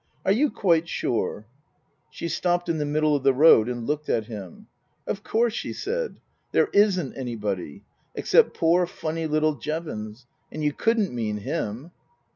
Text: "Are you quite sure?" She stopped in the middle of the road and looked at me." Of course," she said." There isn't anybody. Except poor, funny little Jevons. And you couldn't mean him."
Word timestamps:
"Are 0.25 0.31
you 0.31 0.49
quite 0.49 0.87
sure?" 0.89 1.45
She 2.09 2.27
stopped 2.27 2.69
in 2.69 2.79
the 2.79 2.87
middle 2.87 3.15
of 3.15 3.21
the 3.21 3.35
road 3.35 3.69
and 3.69 3.85
looked 3.85 4.09
at 4.09 4.27
me." 4.27 4.63
Of 5.05 5.21
course," 5.21 5.53
she 5.53 5.73
said." 5.73 6.19
There 6.53 6.69
isn't 6.73 7.13
anybody. 7.15 7.83
Except 8.15 8.55
poor, 8.55 8.87
funny 8.87 9.27
little 9.27 9.53
Jevons. 9.59 10.25
And 10.51 10.63
you 10.63 10.73
couldn't 10.73 11.13
mean 11.13 11.37
him." 11.37 11.91